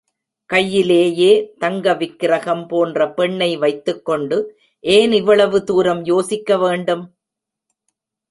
[0.49, 4.37] கையிலேயே தங்க விக்ரகம் போன்ற பெண்ணை வைத்துக்கொண்டு
[4.83, 7.03] ஏன் இவ்வளவு தூரம் யோசிக்கவேண்டும்?